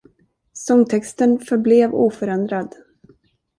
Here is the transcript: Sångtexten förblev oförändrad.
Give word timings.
Sångtexten 0.53 1.39
förblev 1.39 1.93
oförändrad. 1.93 2.75